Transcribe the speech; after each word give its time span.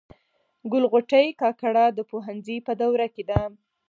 ګل 0.71 0.83
غوټۍ 0.91 1.27
کاکړه 1.41 1.85
د 1.91 1.99
پوهنځي 2.09 2.57
په 2.67 2.71
دوره 2.81 3.07
کي 3.15 3.23
ده. 3.29 3.41